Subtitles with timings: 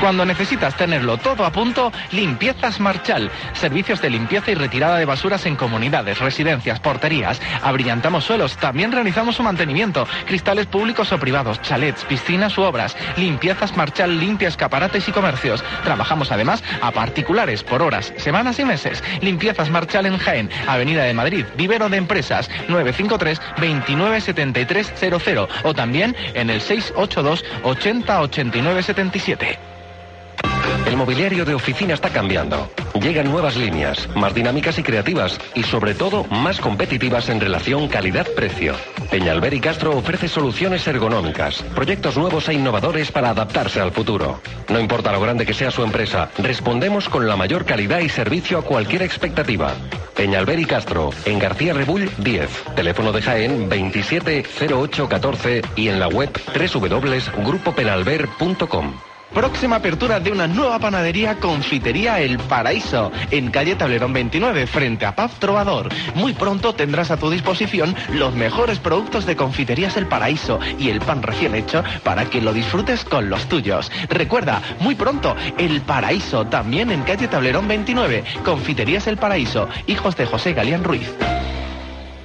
[0.00, 3.30] Cuando necesitas tenerlo todo a punto, Limpiezas Marchal.
[3.54, 7.40] Servicios de limpieza y retirada de basuras en comunidades, residencias, porterías.
[7.62, 10.06] Abrillantamos suelos, también realizamos su mantenimiento.
[10.26, 12.96] Cristales públicos o privados, chalets, piscinas u obras.
[13.16, 15.64] Limpiezas Marchal limpia escaparates y comercios.
[15.82, 19.02] Trabajamos además a particulares por horas, semanas y meses.
[19.22, 26.50] Limpiezas Marchal en Jaén, Avenida de Madrid, Vivero de Empresas, 953 297300 o también en
[26.50, 29.75] el 682 80 89 77.
[30.86, 32.70] El mobiliario de oficina está cambiando.
[33.00, 38.74] Llegan nuevas líneas, más dinámicas y creativas, y sobre todo más competitivas en relación calidad-precio.
[39.10, 44.40] Peñalver y Castro ofrece soluciones ergonómicas, proyectos nuevos e innovadores para adaptarse al futuro.
[44.68, 48.58] No importa lo grande que sea su empresa, respondemos con la mayor calidad y servicio
[48.58, 49.74] a cualquier expectativa.
[50.14, 56.30] Peñalver y Castro, en García Rebull 10, teléfono de Jaén 270814 y en la web
[56.54, 58.94] www.grupopenalver.com.
[59.34, 65.14] Próxima apertura de una nueva panadería Confitería El Paraíso, en calle Tablerón 29, frente a
[65.14, 65.88] Paz Trovador.
[66.14, 71.00] Muy pronto tendrás a tu disposición los mejores productos de Confiterías El Paraíso y el
[71.00, 73.90] pan recién hecho para que lo disfrutes con los tuyos.
[74.08, 80.26] Recuerda, muy pronto, El Paraíso, también en calle Tablerón 29, Confiterías El Paraíso, hijos de
[80.26, 81.12] José Galeán Ruiz.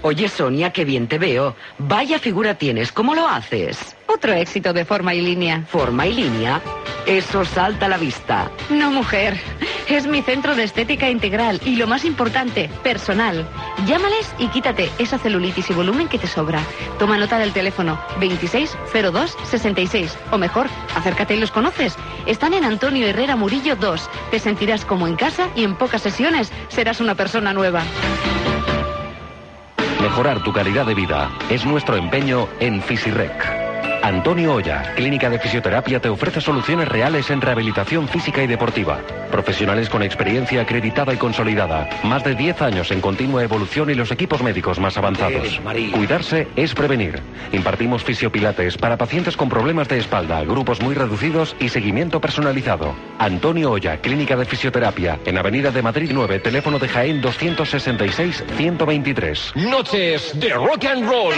[0.03, 1.55] Oye, Sonia, qué bien te veo.
[1.77, 3.95] Vaya figura tienes, ¿cómo lo haces?
[4.07, 5.63] Otro éxito de forma y línea.
[5.67, 6.61] ¿Forma y línea?
[7.05, 8.51] Eso salta a la vista.
[8.69, 9.39] No, mujer.
[9.87, 13.45] Es mi centro de estética integral y lo más importante, personal.
[13.85, 16.61] Llámales y quítate esa celulitis y volumen que te sobra.
[16.99, 20.17] Toma nota del teléfono 260266.
[20.31, 21.95] O mejor, acércate y los conoces.
[22.25, 24.09] Están en Antonio Herrera Murillo 2.
[24.29, 27.83] Te sentirás como en casa y en pocas sesiones serás una persona nueva.
[30.01, 33.60] Mejorar tu calidad de vida es nuestro empeño en Fisirec.
[34.03, 38.99] Antonio Olla, Clínica de Fisioterapia, te ofrece soluciones reales en rehabilitación física y deportiva.
[39.31, 41.87] Profesionales con experiencia acreditada y consolidada.
[42.03, 45.61] Más de 10 años en continua evolución y los equipos médicos más avanzados.
[45.93, 47.21] Cuidarse es prevenir.
[47.51, 52.95] Impartimos fisiopilates para pacientes con problemas de espalda, grupos muy reducidos y seguimiento personalizado.
[53.19, 59.55] Antonio Olla, Clínica de Fisioterapia, en Avenida de Madrid 9, teléfono de Jaén 266-123.
[59.55, 61.33] Noches de rock and roll.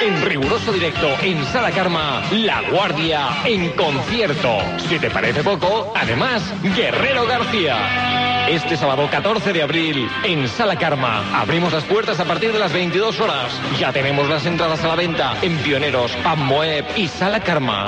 [0.00, 4.58] En riguroso directo en Sala Karma, La Guardia en concierto.
[4.88, 8.46] Si te parece poco, además, Guerrero García.
[8.48, 12.72] Este sábado 14 de abril, en Sala Karma, abrimos las puertas a partir de las
[12.72, 13.52] 22 horas.
[13.78, 17.86] Ya tenemos las entradas a la venta en Pioneros, Moeb y Sala Karma.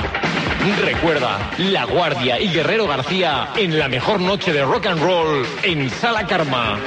[0.85, 5.89] Recuerda, La Guardia y Guerrero García en la mejor noche de rock and roll en
[5.89, 6.79] Sala Karma.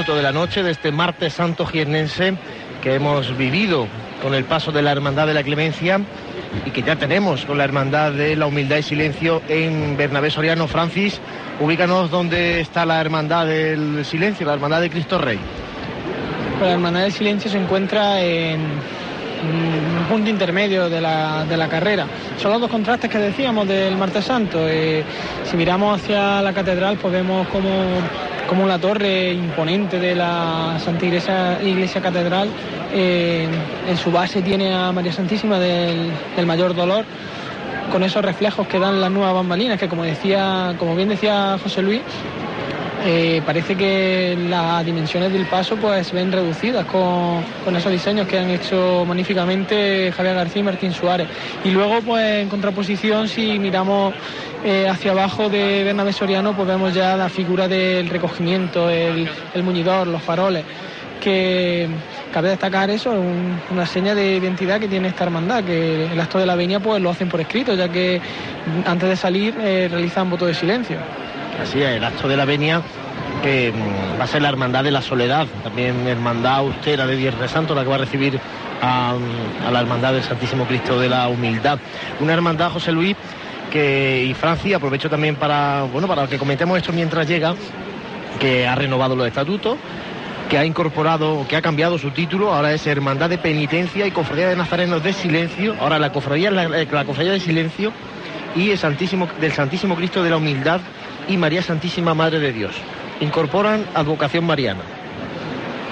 [0.00, 2.32] Minuto de la noche de este martes santo jiennense
[2.82, 3.86] que hemos vivido
[4.22, 6.00] con el paso de la Hermandad de la Clemencia
[6.64, 10.66] y que ya tenemos con la Hermandad de la Humildad y Silencio en Bernabé Soriano.
[10.68, 11.20] Francis,
[11.60, 15.38] ubícanos dónde está la Hermandad del Silencio, la Hermandad de Cristo Rey.
[16.62, 18.60] La Hermandad del Silencio se encuentra en
[19.42, 22.06] un punto intermedio de la, de la, carrera.
[22.36, 24.68] Son los dos contrastes que decíamos del martes santo.
[24.68, 25.02] Eh,
[25.44, 27.70] si miramos hacia la catedral, pues vemos como
[28.50, 32.48] como la torre imponente de la Santa Iglesia, Catedral
[32.92, 33.46] eh,
[33.88, 36.10] en su base tiene a María Santísima del,
[36.46, 37.04] Mayor Dolor
[37.92, 41.80] con esos reflejos que dan las nuevas bambalinas que como decía como bien decía José
[41.80, 42.00] Luis
[43.02, 47.42] eh, parece que las dimensiones del paso pues ven reducidas con,
[47.74, 51.28] esos diseños que han hecho magníficamente Javier García y Martín Suárez.
[51.64, 54.12] Y luego pues en contraposición si miramos
[54.64, 59.28] eh, hacia abajo de Bernabé Soriano pues vemos ya la figura del recogimiento, el,
[59.62, 60.64] muñidor, los faroles
[61.22, 61.88] que
[62.32, 63.12] cabe destacar eso,
[63.70, 67.02] una seña de identidad que tiene esta hermandad, que el acto de la venia pues
[67.02, 68.20] lo hacen por escrito, ya que
[68.86, 70.96] antes de salir eh, realizan voto de silencio.
[71.60, 72.82] Así es, el acto de la venia
[73.42, 77.50] que mm, va a ser la Hermandad de la Soledad, también Hermandad Austera de Viernes
[77.50, 78.38] Santo, la que va a recibir
[78.82, 79.14] a,
[79.70, 81.78] la Hermandad del Santísimo Cristo de la Humildad.
[82.20, 83.16] Una hermandad, José Luis,
[83.70, 87.54] que, y Francia, aprovecho también para, bueno, para que comentemos esto mientras llega,
[88.38, 89.76] que ha renovado los estatutos,
[90.48, 94.48] que ha incorporado, que ha cambiado su título, ahora es Hermandad de Penitencia y Cofradía
[94.48, 97.92] de Nazarenos de Silencio, ahora la Cofradía, la, la Cofradía de Silencio
[98.56, 100.80] y el Santísimo, del Santísimo Cristo de la Humildad
[101.28, 102.72] y María Santísima Madre de Dios.
[103.20, 104.82] Incorporan advocación mariana.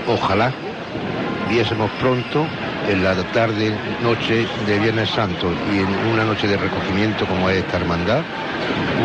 [0.07, 0.53] Ojalá
[1.49, 2.47] viésemos pronto
[2.89, 7.59] en la tarde, noche de Viernes Santo y en una noche de recogimiento como es
[7.59, 8.23] esta hermandad,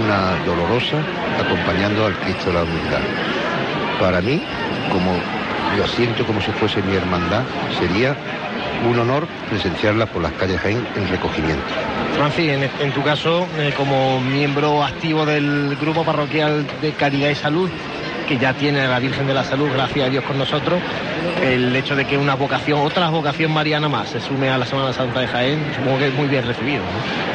[0.04, 0.98] una dolorosa,
[1.44, 3.02] acompañando al Cristo de la Humildad.
[4.00, 4.42] Para mí,
[4.92, 5.12] como
[5.78, 7.44] lo siento como si fuese mi hermandad,
[7.80, 8.16] sería
[8.90, 11.64] un honor presenciarla por las calles Jaén en recogimiento.
[12.16, 17.70] Francis, en, tu caso, eh, como miembro activo del grupo parroquial de Caridad y Salud,
[18.28, 20.80] que ya tiene a la Virgen de la Salud, gracias a Dios con nosotros,
[21.42, 24.94] el hecho de que una vocación, otra vocación mariana más, se sume a la Semana
[24.94, 26.82] Santa de Jaén, supongo que es muy bien recibido.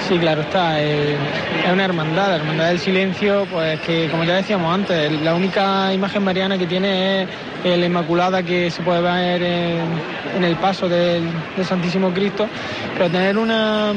[0.09, 0.83] Sí, claro está.
[0.83, 1.17] Eh,
[1.65, 5.93] es una hermandad, la hermandad del silencio, pues que como ya decíamos antes, la única
[5.93, 11.29] imagen mariana que tiene es la Inmaculada que se puede ver en, el paso del,
[11.63, 12.49] Santísimo Cristo,
[12.95, 13.93] pero tener una,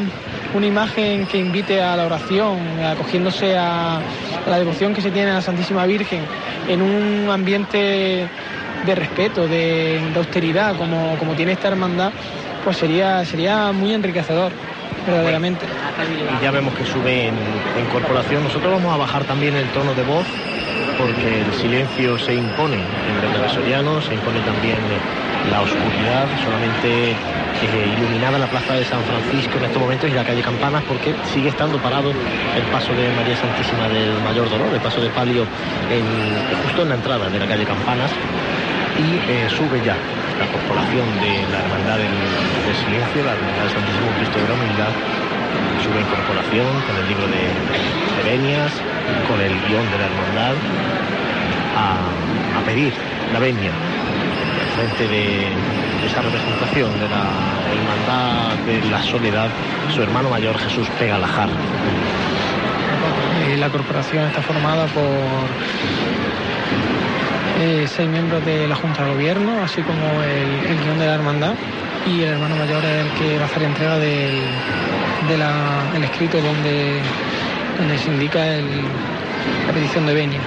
[0.53, 3.99] una imagen que invite a la oración, acogiéndose a,
[4.47, 6.21] la devoción que se tiene a la Santísima Virgen
[6.67, 8.27] en un ambiente
[8.85, 12.11] de respeto, de, austeridad, como, como, tiene esta hermandad,
[12.63, 14.51] pues sería, sería muy enriquecedor,
[15.05, 15.65] verdaderamente.
[16.41, 18.43] Ya vemos que sube en, en corporación.
[18.43, 20.25] Nosotros vamos a bajar también el tono de voz
[20.97, 24.77] porque el silencio se impone en Travesoriano, se impone también
[25.49, 30.23] la oscuridad, solamente eh, iluminada la plaza de San Francisco en estos momentos y la
[30.23, 34.81] calle Campanas, porque sigue estando parado el paso de María Santísima del Mayor Dolor, el
[34.81, 35.45] paso de palio
[36.63, 38.11] justo en la entrada de la calle Campanas,
[38.99, 39.95] y eh, sube ya
[40.39, 42.17] la corporación de la Hermandad del,
[42.71, 44.93] Silencio, la Hermandad del Santísimo Cristo de la Humildad,
[45.83, 48.71] sube en corporación con el libro de, de venias,
[49.27, 50.55] con el guion de la hermandad,
[51.75, 52.93] a, a pedir
[53.33, 53.71] la venia
[54.75, 55.47] frente de
[56.05, 57.29] esa representación de la
[57.71, 59.49] hermandad de la soledad,
[59.93, 61.49] su hermano mayor Jesús Pegalajar.
[63.57, 65.03] La corporación está formada por
[67.61, 71.53] eh, seis miembros de la Junta de Gobierno, así como el, guion de la hermandad,
[72.07, 74.41] y el hermano mayor es el que va a hacer entrega del
[75.27, 76.99] de escrito donde,
[77.77, 80.41] donde se indica la petición de venia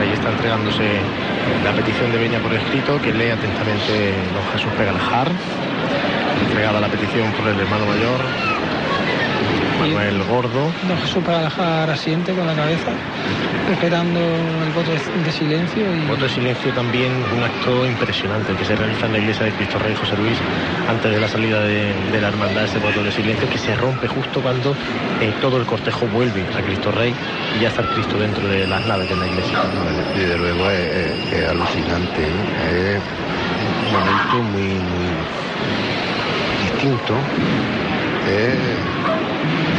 [0.00, 1.00] ahí está entregándose
[1.62, 5.28] la petición de Beña por escrito, que lee atentamente don Jesús Pegalajar,
[6.42, 8.20] entregada la petición por el hermano mayor,
[9.80, 10.72] Manuel Gordo.
[10.88, 12.92] Don Jesús Pegalajar asiente con la cabeza
[13.70, 15.82] esperando el voto de, silencio.
[15.94, 16.06] Y...
[16.06, 19.78] Voto de silencio también un acto impresionante que se realiza en la iglesia de Cristo
[19.78, 20.36] Rey José Luis
[20.88, 24.40] antes de la salida de, la hermandad, ese voto de silencio que se rompe justo
[24.40, 24.74] cuando
[25.20, 27.14] eh, todo el cortejo vuelve a Cristo Rey
[27.56, 29.58] y ya está el Cristo dentro de las naves de la iglesia.
[30.16, 32.22] desde luego es, alucinante,
[32.70, 33.00] es
[33.86, 34.80] un momento muy,
[36.62, 37.14] distinto.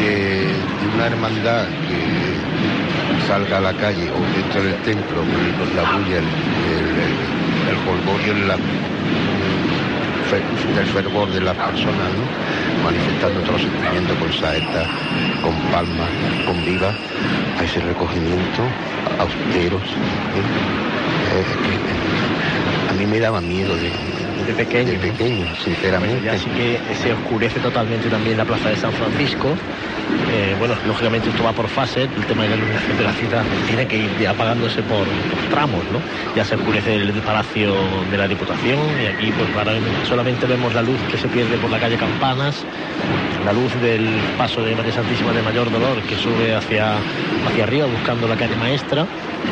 [0.01, 0.55] De,
[0.95, 6.27] una hermandad que salga a la calle o dentro del templo con la bulla, el,
[6.71, 6.87] el,
[7.69, 7.77] el,
[10.75, 12.09] del fervor de las personas,
[12.83, 14.87] manifestando todo sentimiento con saetas,
[15.43, 16.09] con palmas,
[16.45, 16.95] con vivas,
[17.59, 18.63] a ese recogimiento,
[19.19, 19.83] austeros.
[22.89, 23.75] a mí me daba miedo
[24.45, 24.91] de pequeño.
[24.91, 26.29] De pequeño, sinceramente.
[26.29, 29.55] así que se oscurece totalmente también la plaza de San Francisco.
[30.33, 33.43] Eh, bueno, lógicamente esto va por fase, el tema de la iluminación de la ciudad
[33.67, 35.05] tiene que ir apagándose por,
[35.49, 36.01] tramos, ¿no?
[36.35, 37.75] Ya se oscurece el Palacio
[38.09, 39.49] de la Diputación y aquí pues
[40.07, 42.63] solamente vemos la luz que se pierde por la calle Campanas,
[43.45, 44.07] la luz del
[44.37, 46.95] paso de María Santísima de Mayor Dolor que sube hacia,
[47.47, 49.05] hacia arriba buscando la calle Maestra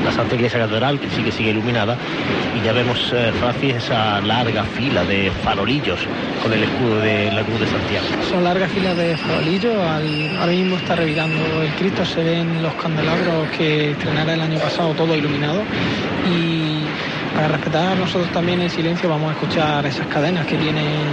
[0.03, 1.97] la Santa Iglesia Catedral, que sí que sigue iluminada,
[2.59, 5.99] y ya vemos, eh, Francis, esa larga fila de farolillos
[6.41, 8.05] con el escudo de la Cruz de Santiago.
[8.29, 13.49] Son largas filas de farolillos, ahora mismo está revirando el Cristo, se ven los candelabros
[13.57, 15.61] que estrenara el año pasado, todo iluminado,
[16.29, 16.83] y
[17.35, 21.07] para respetar nosotros también el silencio vamos a escuchar esas cadenas que tienen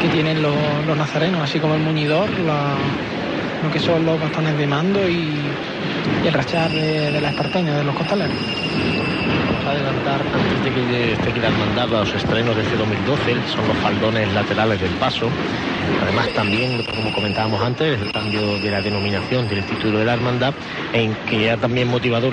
[0.00, 0.54] que tienen los,
[0.96, 5.50] nazarenos, así como el muñidor, lo que son los bastones de mando y
[6.26, 8.36] el rachar de, la espartaña, de los costaleros.
[9.66, 13.68] Adelantar antes de que esté aquí la hermandad a los estrenos de este 2012, son
[13.68, 15.28] los faldones laterales del paso.
[16.02, 20.54] Además también, como comentábamos antes, el cambio de la denominación del título de la hermandad,
[20.92, 22.32] en que ha también motivado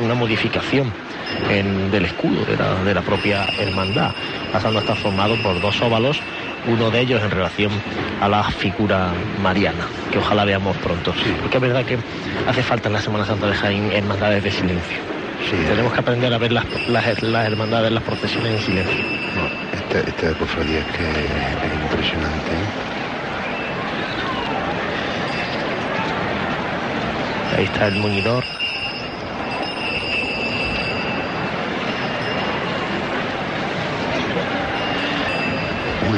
[0.00, 0.92] una modificación
[1.90, 4.12] del escudo de la, de la propia hermandad,
[4.52, 6.20] pasando a estar formado por dos óvalos
[6.68, 7.72] uno de ellos en relación
[8.20, 11.12] a la figura mariana, que ojalá veamos pronto.
[11.14, 11.34] Sí.
[11.40, 11.98] Porque es verdad que
[12.46, 14.98] hace falta en la Semana Santa de Jaén hermandades de silencio.
[15.50, 19.04] Sí, Tenemos que aprender a ver las, las, las hermandades, las procesiones en silencio.
[19.34, 19.46] No,
[19.78, 22.50] este, este cofradía es que es impresionante.
[22.50, 22.88] ¿eh?
[27.56, 28.44] Ahí está el muñidor.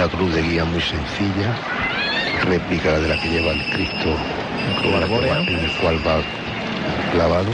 [0.01, 1.55] Una cruz de guía muy sencilla,
[2.47, 4.17] réplica de la que lleva el Cristo
[4.83, 6.23] en el cual va
[7.13, 7.51] clavado.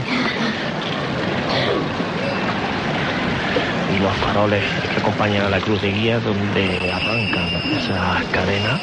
[3.93, 4.63] Y los faroles
[4.93, 8.79] que acompañan a la cruz de guía donde arrancan esas cadenas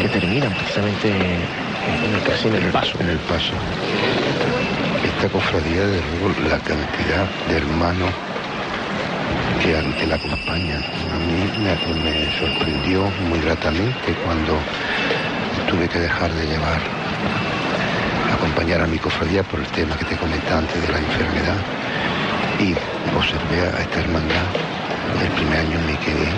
[0.00, 2.98] que terminan precisamente en el, casi en el paso.
[2.98, 3.52] En el paso.
[5.04, 8.10] Esta cofradía, de luego, la cantidad de hermanos
[9.64, 10.82] que, la acompañan.
[11.10, 14.60] A mí me, sorprendió muy gratamente cuando
[15.70, 16.80] tuve que dejar de llevar
[18.30, 21.56] acompañar a mi cofradía por el tema que te comentaba antes de la enfermedad
[22.60, 22.74] y
[23.16, 24.44] observé a esta hermandad
[25.22, 26.28] el primer año me quedé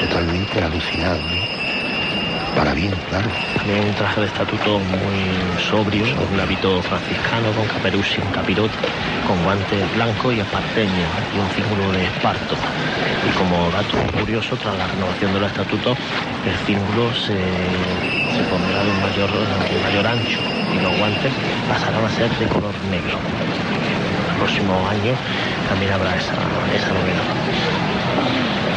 [0.00, 1.47] totalmente alucinado
[2.58, 3.28] para bien, claro.
[3.56, 8.74] También un traje de estatuto muy sobrio, un hábito franciscano con caperucci, sin capirote,
[9.28, 12.56] con guantes blancos y esparteño y un círculo de esparto.
[13.28, 15.96] Y como dato curioso, tras la renovación de los estatutos,
[16.44, 17.38] el círculo se,
[18.50, 20.40] pondrá de mayor, de mayor ancho
[20.74, 21.32] y los guantes
[21.68, 23.18] pasarán a ser de color negro.
[23.22, 25.16] En los próximos años
[25.68, 26.34] también habrá esa,
[26.74, 28.67] esa novedad.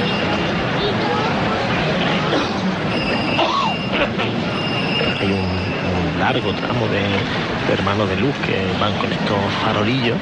[5.20, 10.17] Hay un, largo tramo de, hermanos de luz que van con estos farolillos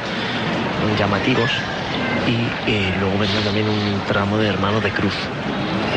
[0.98, 1.52] llamativos
[2.28, 5.14] y eh, luego vendrá también un tramo de hermanos de cruz,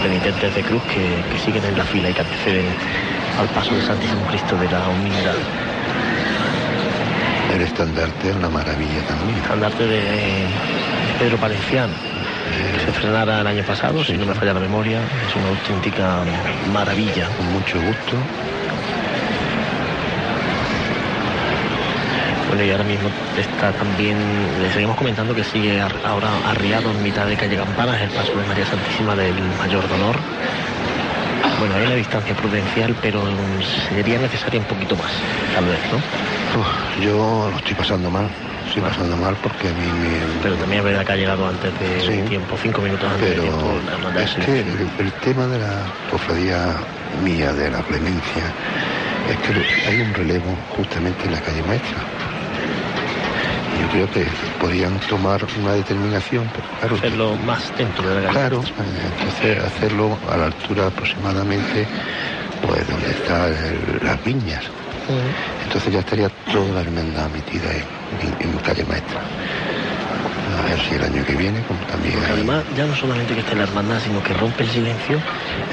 [0.02, 2.66] penitentes de cruz que, siguen en la fila y que acceden
[3.38, 5.34] al paso del Santísimo Cristo de la Humildad.
[7.54, 9.30] El estandarte es una maravilla también.
[9.30, 10.46] El estandarte de,
[11.18, 11.94] Pedro Palenciano,
[12.84, 16.22] se frenara el año pasado, si no me falla la memoria, es una auténtica
[16.72, 17.28] maravilla.
[17.36, 18.16] Con mucho gusto.
[22.48, 24.18] Bueno, y ahora mismo está también,
[24.60, 28.44] le seguimos comentando que sigue ahora arriado en mitad de calle Campanas el paso de
[28.46, 30.16] María Santísima del Mayor Dolor.
[31.58, 33.22] Bueno, hay una distancia prudencial, pero
[33.88, 35.12] sería necesaria un poquito más,
[35.54, 37.02] tal vez, ¿no?
[37.02, 38.28] yo lo estoy pasando mal,
[38.72, 40.42] estoy pasando mal porque a mí me...
[40.42, 43.48] Pero también es verdad que ha llegado antes de tiempo, cinco minutos antes pero de
[43.50, 44.18] tiempo.
[44.18, 46.76] Es que el, tema de la cofradía
[47.22, 48.44] mía, de la clemencia,
[49.28, 51.98] es que hay un relevo justamente en la calle maestra
[53.80, 54.26] yo creo que
[54.60, 56.94] podían tomar una determinación, pero claro.
[56.96, 58.62] Hacerlo más dentro de la Claro,
[59.42, 61.86] eh, hacerlo a la altura aproximadamente,
[62.64, 63.52] pues donde están
[64.04, 64.70] las viñas.
[65.64, 69.20] Entonces ya estaría toda la hermandad metida en, en calle maestra
[70.58, 72.18] a ver si el año que viene, como también.
[72.24, 75.20] además, ya no solamente que esté la hermandad, sino que rompe el silencio,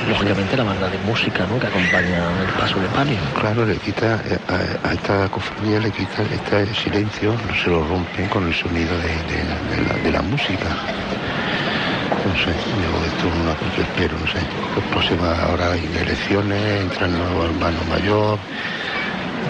[0.08, 1.60] lógicamente la banda de música, ¿no?
[1.60, 3.18] Que acompaña el paso de palio.
[3.40, 4.40] Claro, le quita, eh,
[4.84, 10.12] a, esta cofradía le quita este silencio, no se lo rompe con el sonido de,
[10.12, 10.68] la, música.
[12.26, 14.40] No sé, yo esto no yo espero, no sé.
[14.76, 18.38] Pues próximas ahora hay elecciones, entra el nuevo hermano mayor.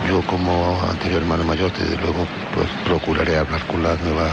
[0.08, 2.26] Yo como anterior hermano mayor, desde luego,
[2.56, 4.30] pues procuraré hablar con la nueva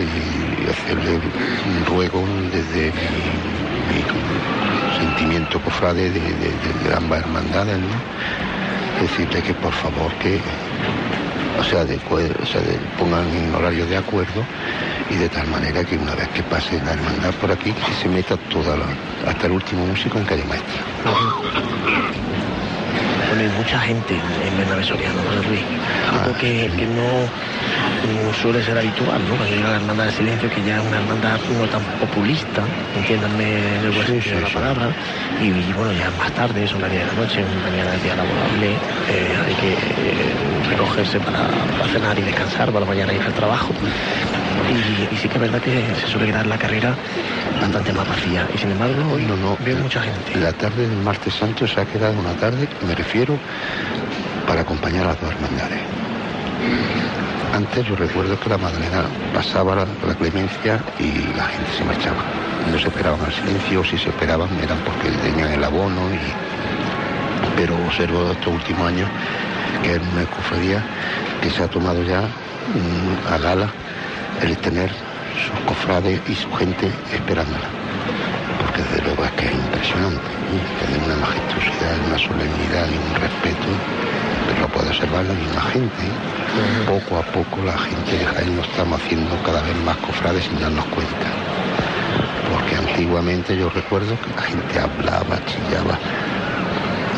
[0.00, 4.02] y hacerle un ruego desde mi,
[4.98, 7.78] sentimiento cofrade de, ambas hermandades.
[9.00, 10.40] Decirle que por favor que
[11.58, 11.98] o sea, de,
[12.98, 14.44] pongan en horario de acuerdo
[15.10, 18.08] y de tal manera que una vez que pase la hermandad por aquí, que se
[18.08, 18.76] meta toda
[19.26, 20.82] hasta el último músico en calle maestra.
[23.28, 25.62] Bueno, hay mucha gente en Bernabé Soriano, Luis.
[26.12, 27.28] Algo ah, que, que no
[28.40, 29.36] suele ser habitual, ¿no?
[29.36, 32.62] Cuando llega la hermandad del silencio, que ya es una hermandad no tan populista,
[32.96, 34.90] entiéndanme el buen sentido de la palabra,
[35.40, 38.72] y, bueno, ya más tarde, son las 10 de la noche, mañana es día laborable,
[39.08, 41.48] eh, hay que eh, recogerse para,
[41.92, 43.72] cenar y descansar, para mañana ir al trabajo.
[45.10, 46.94] Y, sí que es verdad que se suele quedar la carrera
[47.60, 48.46] bastante más vacía.
[48.54, 50.38] Y sin embargo, hoy no, no, veo mucha gente.
[50.40, 53.38] La tarde del martes santo se ha quedado una tarde, me refiero,
[54.46, 55.80] para acompañar a las dos hermandades.
[57.52, 59.04] Antes yo recuerdo que la Magdalena
[59.34, 62.24] pasaba la, clemencia y la gente se marchaba.
[62.70, 66.00] No se esperaban al silencio, si se esperaban eran porque tenían el abono.
[67.54, 69.08] Pero observo estos últimos años
[69.82, 70.82] que es una cofradía
[71.42, 73.68] que se ha tomado ya mm, a gala
[74.42, 77.68] el tener sus cofrades y su gente esperándola.
[78.60, 80.28] Porque desde luego es que es impresionante,
[80.78, 83.68] que tiene una majestuosidad, una solemnidad y un respeto
[84.60, 86.04] lo puede observar la misma gente.
[86.86, 90.60] Poco a poco la gente de Jaén lo estamos haciendo cada vez más cofrades sin
[90.60, 91.28] darnos cuenta.
[92.50, 95.98] Porque antiguamente yo recuerdo que la gente hablaba, chillaba.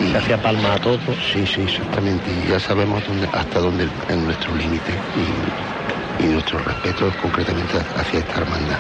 [0.01, 1.01] Y se hacía palma a todos.
[1.33, 2.25] Sí, sí, exactamente.
[2.31, 4.93] Y ya sabemos dónde, hasta dónde es nuestro límite.
[4.93, 5.84] Y,
[6.21, 8.79] y nuestro respeto concretamente hacia esta hermandad.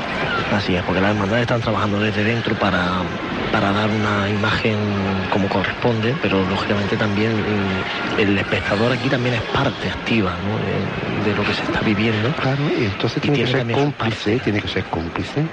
[0.52, 3.02] Así es, porque las hermandades están trabajando desde dentro para
[3.52, 4.76] para dar una imagen
[5.30, 10.58] como corresponde, pero lógicamente también mm, el espectador aquí también es parte activa ¿no?
[10.58, 12.32] de, de lo que se está viviendo.
[12.32, 15.44] Claro, y entonces Y tiene que ser cómplice, tiene que ser cómplice,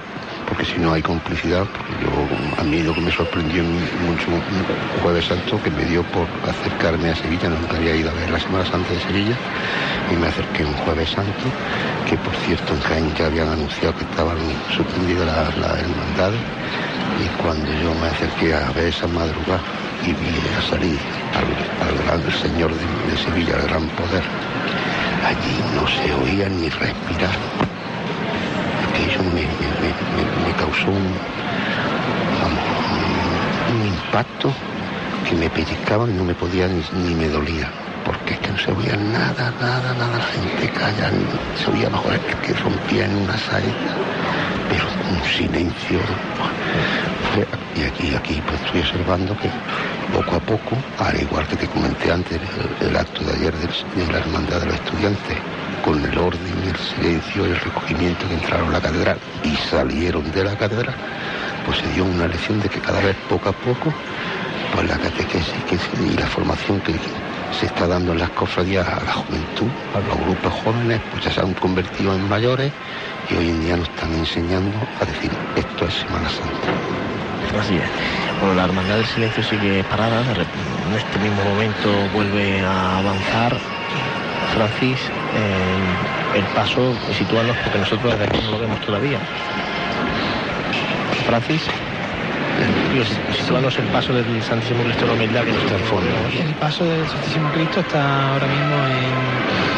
[0.48, 5.02] porque si no hay complicidad, porque yo, a mí lo que me sorprendió mucho un
[5.02, 8.38] jueves santo, que me dio por acercarme a Sevilla, nunca había ido a ver la
[8.40, 9.36] Semana Santa de Sevilla,
[10.10, 11.44] y me acerqué un jueves santo,
[12.08, 14.38] que por cierto en Jaén ya habían anunciado que estaban
[14.74, 16.40] suspendidas las las hermandades,
[17.22, 19.60] y cuando yo me acerqué a ver esa madrugada
[20.02, 20.98] y vi a salir
[21.36, 24.22] al, al gran Señor de, de Sevilla, al gran poder,
[25.24, 27.71] allí no se oía ni respirar.
[28.92, 31.18] Aquello me, me- me- me- causó un,
[33.86, 34.52] impacto
[35.26, 37.72] que me pellizcaba y no me podía ni, me dolía.
[38.04, 41.10] Porque es que no se oía nada, nada, nada, la gente calla,
[41.54, 43.94] se oía mejor que rompía en una saeta,
[44.68, 46.00] pero un silencio.
[47.74, 49.48] Y aquí, aquí pues estoy observando que
[50.12, 52.38] poco a poco, al igual que te comenté antes,
[52.80, 55.38] el, acto de ayer de la Hermandad de los Estudiantes,
[55.84, 60.44] con el orden, el silencio, el recogimiento que entraron a la catedral y salieron de
[60.44, 60.94] la catedral,
[61.66, 63.92] pues se dio una lección de que cada vez poco a poco,
[64.74, 65.54] pues la catequesis
[66.00, 66.94] y la formación que
[67.58, 71.32] se está dando en las cofradías a la juventud, a los grupos jóvenes, pues ya
[71.32, 72.72] se han convertido en mayores
[73.30, 77.58] y hoy en día nos están enseñando a decir esto es Semana Santa.
[77.60, 77.82] Así es.
[78.40, 83.81] Bueno, la Hermandad del Silencio sigue parada, en este mismo momento vuelve a avanzar.
[84.54, 85.00] Francis,
[85.34, 89.18] eh, el paso, situarnos porque nosotros desde aquí no lo vemos todavía.
[91.26, 91.62] Francis,
[92.92, 96.10] digo, situarnos el paso del Santísimo Cristo de la Humildad que está al fondo.
[96.38, 99.72] El paso del Santísimo Cristo está ahora mismo en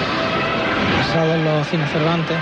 [0.98, 2.36] basado en los cines Cervantes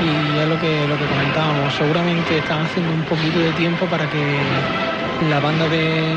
[0.00, 1.74] y es lo que lo que comentábamos.
[1.74, 4.38] Seguramente están haciendo un poquito de tiempo para que
[5.28, 6.16] la banda de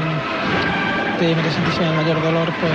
[1.20, 2.72] de María Santísima del Mayor Dolor pues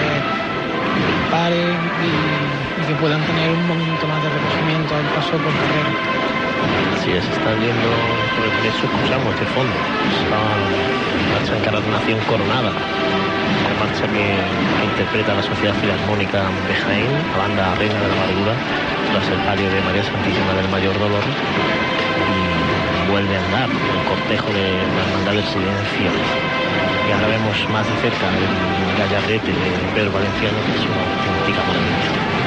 [1.31, 5.91] pare y, que puedan tener un momento más de recogimiento al paso por carrera.
[6.95, 7.91] Así es, está viendo,
[8.63, 9.75] de hecho escuchamos este fondo.
[10.23, 14.39] Está en marcha Encarnación Coronada, la marcha que,
[14.97, 18.55] interpreta la Sociedad Filarmónica de Jaén, la banda Reina de la Amargura,
[19.13, 21.25] tras el palio de María Santísima del Mayor Dolor.
[23.11, 26.11] Vuelve a andar el cortejo de la Hermandad del Silencio.
[27.09, 31.63] Y ahora vemos más de cerca el gallardete de Pedro Valenciano, que es una auténtica
[31.67, 32.46] maravilla.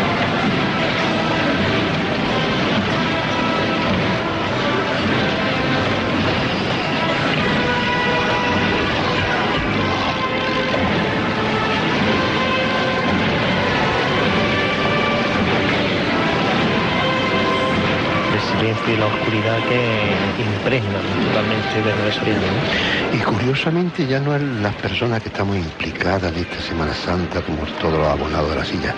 [18.94, 23.18] Y la oscuridad que impregnan totalmente de nuestro ¿no?
[23.18, 27.64] Y curiosamente ya no es las personas que estamos implicadas en esta Semana Santa como
[27.80, 28.94] todos los abonados de la silla.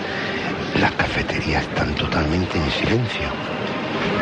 [0.80, 3.28] Las cafeterías están totalmente en silencio.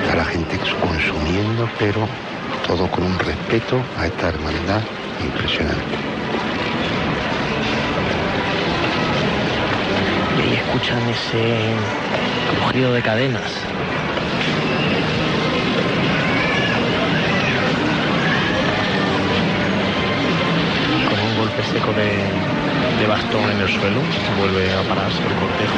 [0.03, 2.07] Está la gente consumiendo, pero
[2.67, 4.81] todo con un respeto a esta hermandad
[5.23, 5.97] impresionante.
[10.49, 11.75] Y escuchan ese
[12.51, 13.51] crujido de cadenas.
[21.09, 22.11] Con un golpe seco de,
[22.99, 24.01] de bastón en el suelo,
[24.39, 25.77] vuelve a pararse el cortejo.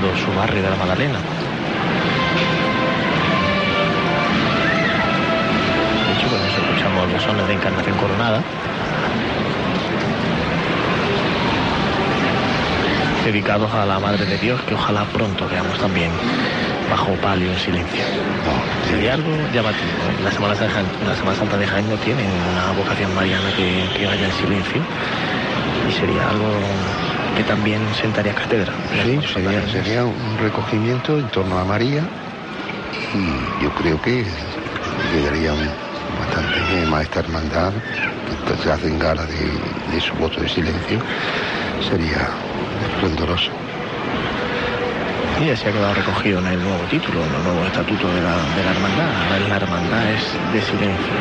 [0.00, 1.18] Su barrio de la Magdalena.
[6.06, 8.42] De hecho, eso escuchamos los sones de Encarnación Coronada.
[13.24, 16.10] dedicados a la Madre de Dios, que ojalá pronto veamos también
[16.90, 18.02] bajo palio en silencio.
[18.88, 19.92] Sería algo llamativo.
[20.08, 20.24] ¿eh?
[20.24, 24.06] La Semana, Santa, la Semana Santa de Jaén no tiene una vocación mariana que, que
[24.06, 24.82] vaya en silencio
[25.88, 26.48] y sería algo
[27.36, 28.72] que también sentaría cátedra.
[29.02, 32.02] Sí, sería, sería un recogimiento en torno a María
[33.14, 34.26] y yo creo que
[35.10, 35.70] quedaría un-
[36.18, 37.72] bastante bien a esta hermandad
[38.46, 39.50] que se hacen gala de,
[39.92, 41.00] de su voto de silencio,
[41.88, 42.28] sería
[42.94, 43.50] esplendoroso.
[45.40, 48.44] Y así ha quedado recogido en el nuevo título, en el nuevo estatuto de la,
[48.54, 49.22] de la hermandad.
[49.22, 51.14] Ahora La hermandad es de silencio.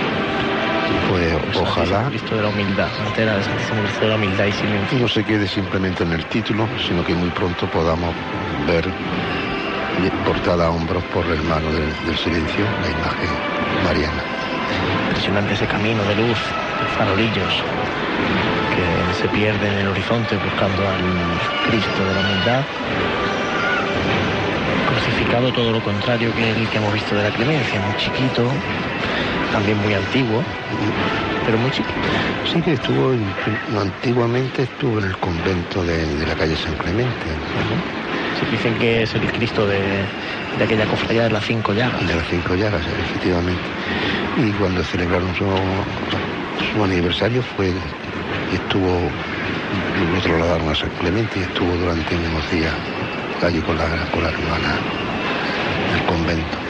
[1.10, 5.00] Pues El ojalá Cristo de la humildad, entera Cristo de la humildad y silencio.
[5.00, 8.14] no se quede simplemente en el título, sino que muy pronto podamos
[8.68, 8.86] ver
[10.26, 13.30] portada a hombros por el mano del, del silencio la imagen
[13.84, 14.24] mariana.
[15.08, 16.38] Impresionante ese camino de luz,
[16.80, 17.54] de farolillos,
[18.76, 22.64] que se pierde en el horizonte buscando al Cristo de la humildad.
[24.90, 28.52] Crucificado todo lo contrario que el que hemos visto de la clemencia, muy chiquito,
[29.52, 30.46] también muy antiguo,
[31.46, 32.10] pero muy chiquito.
[32.46, 33.34] Sí que estuvo, en-
[33.78, 37.30] antiguamente estuvo en el convento de, de la calle San Clemente,
[38.40, 40.06] Se dicen que es el Cristo de,
[40.58, 42.06] de aquella cofradía de las cinco llagas.
[42.08, 43.62] de las cinco llagas, efectivamente.
[44.38, 45.46] Y cuando celebraron su,
[46.72, 47.74] su aniversario fue,
[48.54, 49.12] estuvo,
[49.96, 52.74] lo trasladaron a San Clemente y estuvo durante unos días
[53.42, 54.80] allí con la, con la hermana
[55.92, 56.69] del convento.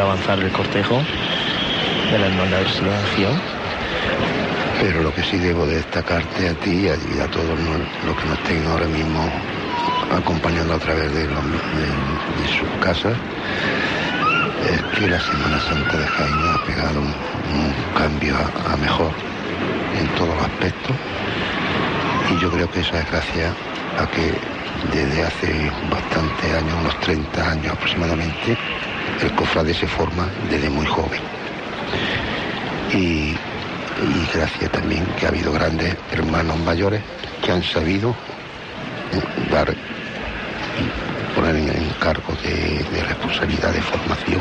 [0.00, 1.02] Avanzar el cortejo
[2.10, 3.28] de la Hermandad Silencio.
[4.80, 7.46] Pero lo que sí debo de destacarte a ti y a, todos
[8.06, 9.30] los que nos estén ahora mismo
[10.10, 13.14] acompañando a través de, de- de sus casas
[14.68, 17.14] es que la Semana Santa de Jaime ha pegado un,
[17.96, 19.12] cambio a, a mejor
[19.98, 20.96] en todos los aspectos
[22.30, 23.52] y yo creo que eso es gracias
[23.98, 24.32] a que
[24.92, 28.56] desde hace bastantes años, unos 30 años aproximadamente,
[29.22, 31.20] el cofrade se forma desde muy joven
[32.92, 33.34] y,
[34.34, 37.02] gracias también que ha habido grandes hermanos mayores
[37.44, 38.14] que han sabido
[39.50, 39.72] dar
[41.34, 44.40] poner en, cargo de, de responsabilidad de formación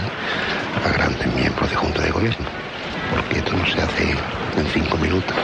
[0.86, 2.48] a grandes miembros de Junta de Gobierno,
[3.12, 5.36] porque esto no se hace en cinco minutos.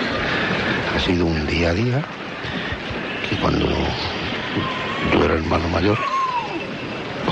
[0.96, 2.02] Ha sido un día a día
[3.30, 3.68] que cuando
[5.14, 5.98] yo era hermano mayor,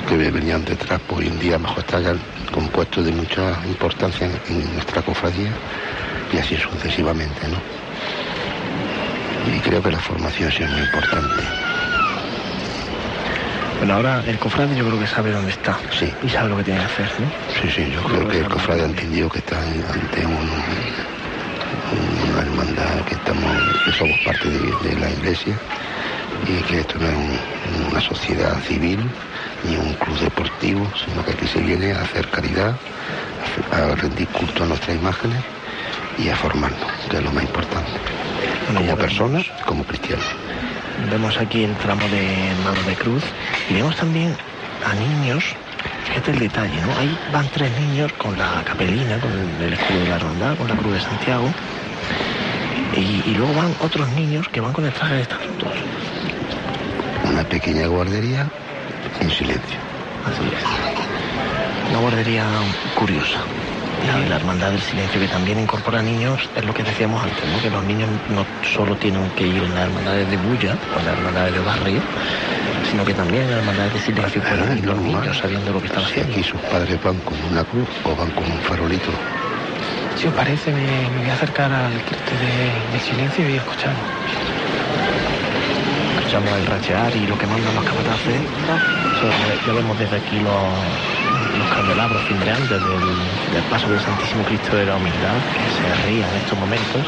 [0.08, 2.20] que venían detrás, pues hoy en día mejor estaban
[2.54, 5.52] compuestos de mucha importancia en, en nuestra cofradía
[6.34, 7.58] y así sucesivamente, ¿no?
[9.54, 11.44] Y creo que la formación sí es muy importante.
[13.80, 15.78] Bueno, ahora el cofrade yo creo que sabe dónde está.
[15.92, 16.12] Sí.
[16.24, 17.30] Y sabe lo que tiene que hacer, ¿no?
[17.62, 20.52] Sí, sí, yo creo que el cofrade ha entendido que está ante un-
[22.32, 23.52] una hermandad, que estamos,
[23.84, 25.58] que somos parte de, de la iglesia
[26.48, 27.40] y que esto no es un-
[27.92, 29.00] una sociedad civil
[29.68, 32.76] ni un club deportivo, sino que aquí se viene a hacer caridad,
[33.72, 35.44] a, rendir culto a nuestras imágenes
[36.18, 37.92] y a formarnos, que es lo más importante,
[38.66, 40.26] Bueno, como personas, como cristianos.
[41.10, 43.24] Vemos aquí el tramo de mano de cruz
[43.70, 44.36] y vemos también
[44.86, 45.56] a niños.
[46.06, 46.98] Fíjate el detalle, ¿no?
[46.98, 50.76] Ahí van tres niños con la capelina, con el escudo de la hermandad, con la
[50.76, 51.52] cruz de Santiago.
[52.96, 55.74] Y, y luego van otros niños que van con el traje de estatutos.
[57.26, 58.50] Una pequeña guardería
[59.20, 59.80] en silencio.
[60.24, 61.90] Así es.
[61.90, 62.46] Una guardería
[62.94, 63.46] curiosa.
[64.02, 67.62] Y la hermandad del silencio que también incorpora niños, es lo que decíamos antes, ¿no?
[67.62, 71.06] que los niños no solo tienen que ir en las hermandades de bulla o en
[71.06, 72.02] las hermandades de barrio,
[72.90, 75.22] sino que también en las hermandades de silencio pueden ir los normal.
[75.22, 76.34] niños sabiendo lo que están Si haciendo.
[76.34, 79.12] aquí sus padres van con una cruz o van con un farolito.
[80.18, 84.04] Si os parece, me, me voy a acercar al Cristo de- del silencio y escuchamos.
[86.36, 88.42] El rachear y lo que mandan los capataces.
[89.66, 95.40] Ya vemos desde aquí los, candelabros cimbreantes del, paso del Santísimo Cristo de la Humildad,
[95.56, 97.08] que se rían en estos momentos.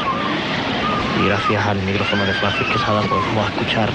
[1.20, 3.90] Y gracias al micrófono de Francis Quesada podemos escuchar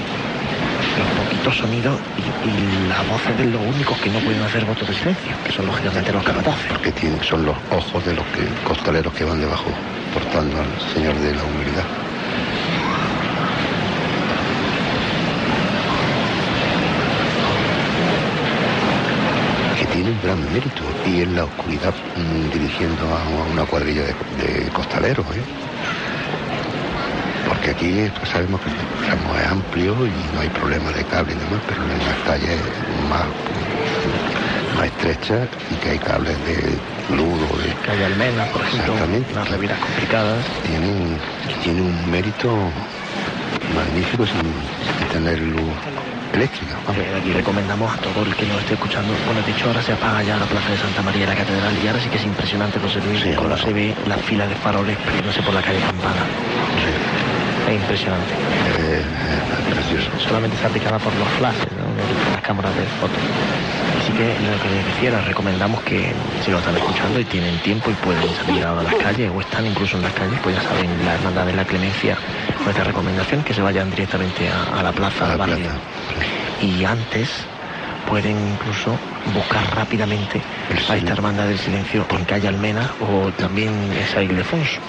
[0.98, 1.98] los poquitos sonidos
[2.46, 5.66] y, las voces de los únicos que no pueden hacer votos de silencio, que son
[5.66, 6.70] lógicamente los capataces.
[6.70, 6.92] porque
[7.26, 8.24] son los ojos de los
[8.62, 9.70] costaleros que van debajo,
[10.12, 11.84] portando al Señor de la humildad.
[19.78, 24.14] Que tiene un gran mérito y en la oscuridad mm, dirigiendo a una cuadrilla de,
[24.42, 25.26] de costaleros.
[25.36, 25.42] ¿eh?
[27.46, 31.34] Porque aquí pues, sabemos que el tramo es amplio y no hay problema de cable
[31.34, 32.60] y demás, pero en las calles
[33.10, 33.26] más
[34.76, 36.78] más estrecha y que hay cables de
[37.14, 40.44] ludo, de, hay almenas, por ejemplo, unas reviras complicadas.
[40.66, 41.18] tienen,
[41.62, 42.72] tiene un mérito
[43.74, 44.42] magnífico sin,
[44.98, 45.74] sin tener luz
[46.34, 46.74] eléctrica.
[46.96, 49.14] Eh, aquí recomendamos a todo el que nos esté escuchando.
[49.26, 51.72] Bueno, de hecho, ahora se apaga ya la plaza de Santa María de la Catedral
[51.82, 54.54] y ahora sí que es impresionante, José Luis, Sí, cómo se ve la fila de
[54.56, 56.24] faroles perdiéndose por la calle Campana.
[56.82, 57.70] Sí.
[57.70, 58.32] Es impresionante.
[58.34, 60.10] Eh, eh, precioso.
[60.18, 62.32] Solamente se aplicaba por los flashes, ¿no?
[62.32, 63.22] las cámaras de fotos.
[64.04, 66.12] Así que lo que les decía, les recomendamos que
[66.44, 69.40] si lo están escuchando y tienen tiempo y pueden salir ahora a las calles o
[69.40, 72.18] están incluso en las calles, pues ya saben, la hermandad de la clemencia,
[72.62, 75.70] nuestra recomendación que se vayan directamente a, a la plaza A la barrio.
[76.60, 77.30] Y antes
[78.06, 78.94] pueden incluso
[79.32, 84.80] buscar rápidamente El a esta hermandad del silencio en calle Almena o también esa Ildefonso.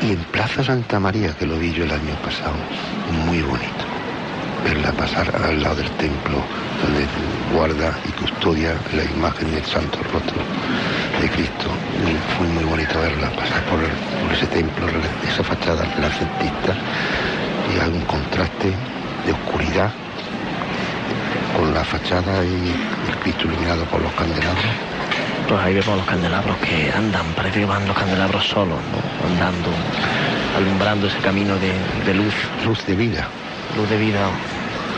[0.00, 2.56] Y en Plaza Santa María, que lo vi yo el año pasado,
[3.26, 4.01] muy bonito.
[4.64, 6.38] Verla pasar al lado del templo,
[6.82, 7.06] donde
[7.52, 10.40] guarda y custodia la imagen del Santo Rostro
[11.20, 11.68] de Cristo.
[12.06, 14.86] Y fue muy bonito verla pasar por, por ese templo,
[15.28, 16.74] esa fachada renacentista,
[17.74, 18.72] y hay un contraste
[19.26, 19.90] de oscuridad
[21.56, 22.72] con la fachada y
[23.08, 24.64] el Cristo iluminado por los candelabros.
[25.48, 29.28] Pues ahí vemos los candelabros que andan, parece que van los candelabros solos, ¿no?
[29.28, 29.70] Andando,
[30.56, 31.72] alumbrando ese camino de,
[32.06, 33.28] de luz, Luz de vida.
[33.76, 34.20] Luz de vida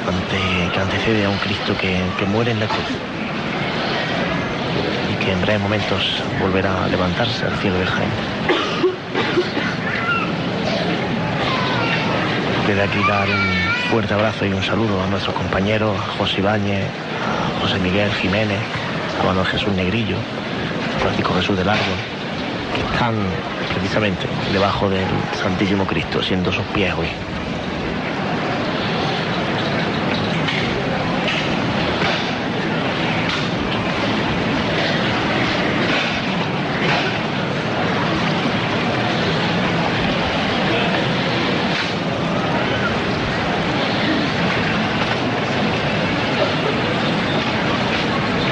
[0.08, 2.84] ante- que antecede a un Cristo que, que muere en la cruz
[5.12, 8.12] y que en breves momentos volverá a levantarse al cielo del Jaime.
[12.66, 16.84] Desde aquí dar un fuerte abrazo y un saludo a nuestros compañeros, a José Ibáñez,
[16.84, 18.58] a José Miguel Jiménez,
[19.20, 21.96] a Manuel Jesús Negrillo, a Francisco Jesús del Árbol,
[22.74, 23.14] que están
[23.74, 25.04] precisamente debajo del
[25.40, 27.08] Santísimo Cristo, siendo sus pies hoy.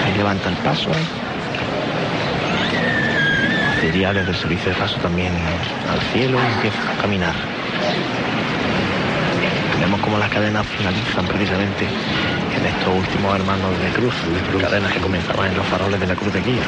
[0.04, 0.90] Ahí levanta el paso.
[4.12, 5.32] Cereales del servicio de paso también
[5.90, 7.34] al cielo y empieza a caminar.
[9.80, 14.14] Vemos como las cadenas finalizan precisamente en estos últimos hermanos de cruz,
[14.60, 16.66] cadenas que comenzaban en los faroles de la cruz de guía.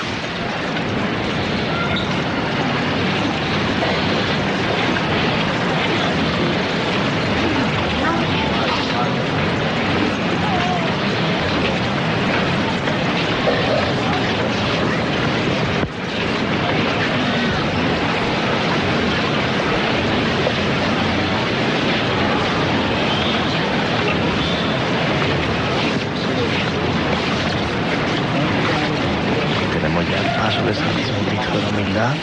[29.74, 32.14] Tenemos ya el paso del Santísimo Cristo de la Humildad.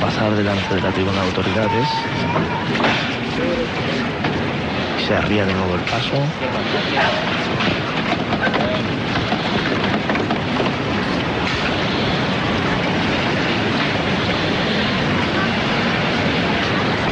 [0.00, 1.88] Pasar delante de la tribuna de autoridades.
[5.06, 5.54] Se arría de
[6.10, 7.26] paso.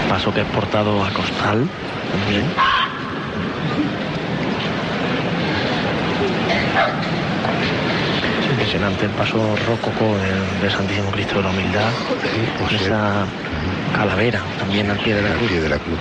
[0.08, 1.66] Paso que es portado a costal
[2.12, 2.44] también.
[8.40, 11.90] Es impresionante el paso rococó del, del Santísimo Cristo de la Humildad,
[12.58, 12.76] con sí.
[12.76, 13.24] esa
[13.96, 15.48] calavera también al pie de la al cruz.
[15.50, 15.98] pie de la cruz.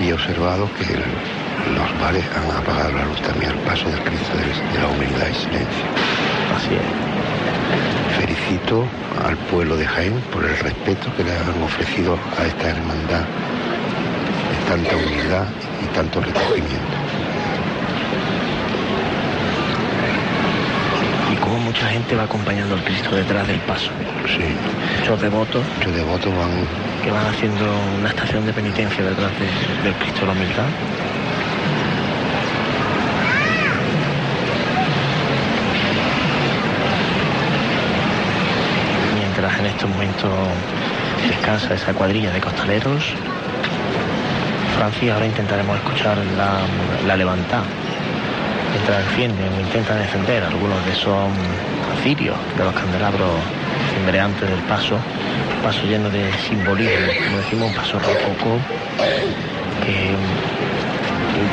[0.00, 1.02] Y he observado que el-
[1.74, 5.34] los bares han apagado la luz también al paso del Cristo de, la humildad y
[5.34, 5.84] silencio.
[6.56, 8.18] Así es.
[8.18, 8.86] Felicito
[9.24, 14.58] al pueblo de Jaén por el respeto que le han ofrecido a esta hermandad de
[14.68, 15.46] tanta humildad
[15.82, 16.96] y tanto recogimiento.
[21.32, 23.90] Y como mucha gente va acompañando al Cristo detrás del paso.
[24.26, 24.44] Sí,
[25.00, 26.50] Muchos devotos muchos devotos van
[27.04, 27.64] que van haciendo
[27.98, 30.66] una estación de penitencia detrás de- del Cristo de la Humildad.
[39.14, 40.30] Mientras en estos momentos
[41.28, 43.14] descansa esa cuadrilla de costaleros,
[44.76, 46.60] Francia, ahora intentaremos escuchar la,
[47.06, 47.64] la levantada.
[48.72, 51.28] Mientras defienden o intentan defender algunos de esos
[52.02, 53.40] cirios de los candelabros
[53.94, 54.98] cimbreantes del paso,
[55.62, 58.58] paso lleno de simbolismo, como decimos, un paso rococó
[59.84, 60.14] que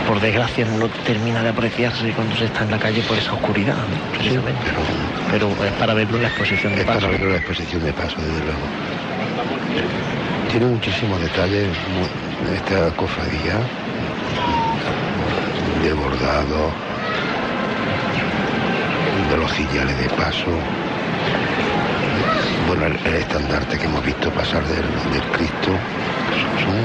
[0.08, 3.76] por desgracia no termina de apreciarse cuando se está en la calle por esa oscuridad,
[3.76, 4.12] ¿no?
[4.18, 4.62] precisamente.
[5.32, 7.12] pero Pero es para verlo en la exposición de es para paso.
[7.12, 8.66] ver la exposición de paso, desde luego.
[10.52, 11.70] Tiene muchísimos detalles
[12.56, 13.56] esta cofradía
[15.84, 16.72] de bordado,
[19.30, 20.52] de los sillales de paso.
[22.68, 25.72] Bueno, el, el estandarte que hemos visto pasar del, del Cristo
[26.64, 26.78] son,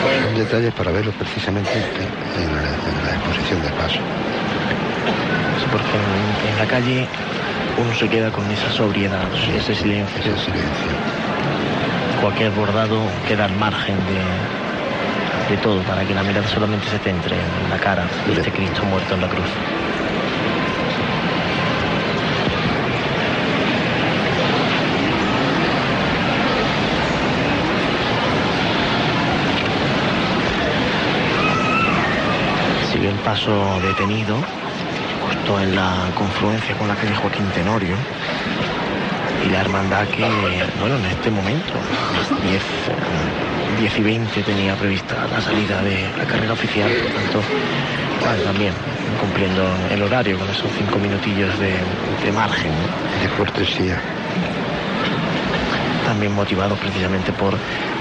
[0.00, 4.00] son detalles para verlos precisamente en, en la, en la exposición de paso.
[5.70, 7.06] Porque en, en la calle
[7.78, 9.24] uno se queda con esa sobriedad,
[9.56, 10.18] ese silencio.
[10.20, 10.90] Ese silencio.
[12.20, 17.36] cualquier bordado queda al margen de, de todo, para que la mirada solamente se centre
[17.36, 19.48] en la cara de este Cristo muerto en la cruz.
[32.92, 34.34] Sigue el paso detenido,
[35.22, 37.94] justo en la confluencia con la calle Joaquín Tenorio
[39.46, 40.26] y la hermandad que,
[40.80, 42.62] bueno, en este momento, a las 10, eh,
[43.78, 47.40] 10 y 20 tenía prevista la salida de la carrera oficial, por tanto,
[48.18, 48.74] bueno, también
[49.20, 49.62] cumpliendo
[49.92, 51.74] el horario con esos cinco minutillos de,
[52.24, 52.72] de margen.
[52.72, 53.22] ¿no?
[53.22, 54.00] De cortesía.
[56.04, 57.54] También motivado precisamente por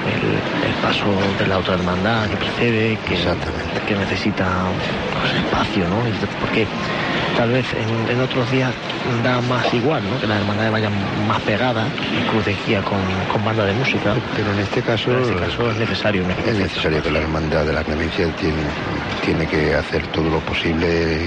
[0.08, 1.06] el, el paso
[1.38, 3.18] de la otra hermandad que precede, que,
[3.88, 4.48] que necesita
[5.14, 6.04] pues, espacio, ¿no?
[6.40, 6.66] Porque
[7.38, 8.74] tal vez en, en otros días
[9.24, 10.20] da más igual, ¿no?
[10.20, 10.94] Que las hermandades vayan
[11.28, 13.00] más pegadas y cruz de guía con,
[13.32, 14.16] con banda de música.
[14.36, 16.24] Pero en este caso, en este caso es necesario.
[16.46, 18.64] Es necesario que la hermandad de la clemencia tiene,
[19.26, 21.20] tiene que hacer todo lo posible.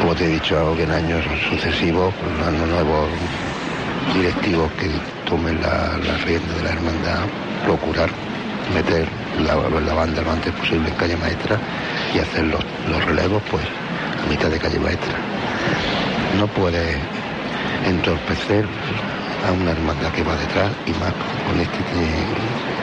[0.00, 2.12] Como te he dicho, que en años sucesivos,
[2.44, 3.08] dando nuevos
[4.14, 4.90] directivos que
[5.34, 7.26] tomen la, la rienda de la hermandad,
[7.64, 8.08] procurar
[8.72, 9.04] meter
[9.42, 11.58] la, la banda lo antes posible en calle maestra
[12.14, 15.14] y hacer los, los relevos pues a mitad de calle maestra.
[16.38, 16.98] No puede
[17.84, 18.64] entorpecer
[19.44, 21.12] a una hermandad que va detrás y más
[21.50, 21.82] con este,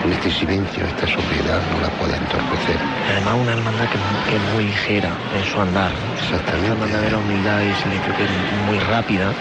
[0.02, 2.76] con este silencio, esta sobriedad no la puede entorpecer.
[3.16, 5.92] Además una hermandad que, que es muy ligera en su andar.
[6.20, 6.68] Exactamente.
[6.68, 8.32] Una hermandad de la humildad y silencio que es
[8.68, 9.32] muy rápida,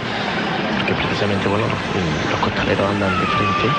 [0.91, 1.81] porque precisamente, bueno, los,
[2.31, 3.71] los costaleros andan de frente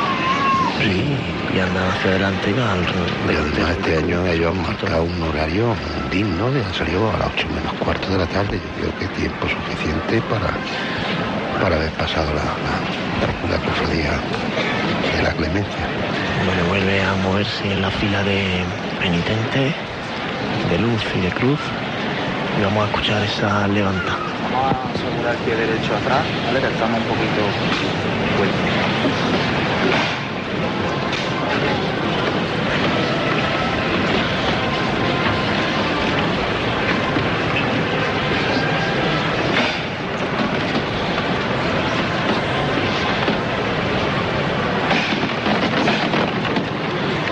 [0.81, 2.85] y, y andan hacia adelante y al
[3.29, 5.75] Y además este año ellos han marcado un horario
[6.09, 8.61] digno, de- han salido a las 8 menos cuarto de la tarde.
[8.63, 10.57] Yo creo que tiempo suficiente para,
[11.59, 14.21] para haber pasado la, la, la cofradía
[15.13, 15.89] de la clemencia.
[16.45, 18.65] Bueno, vuelve a moverse en la fila de
[19.01, 19.75] penitentes,
[20.69, 21.59] de luz y de cruz.
[22.57, 24.17] Y vamos a escuchar esa levanta.
[24.51, 26.59] Vamos a asegurar el pie derecho atrás, ¿vale?
[26.59, 27.41] Que estamos un poquito.